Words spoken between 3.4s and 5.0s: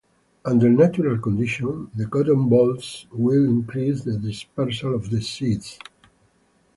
increase the dispersal